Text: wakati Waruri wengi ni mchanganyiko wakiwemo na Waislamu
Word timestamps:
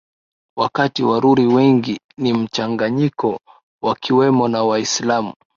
wakati 0.57 1.03
Waruri 1.03 1.45
wengi 1.47 1.99
ni 2.17 2.33
mchanganyiko 2.33 3.39
wakiwemo 3.81 4.47
na 4.47 4.63
Waislamu 4.63 5.33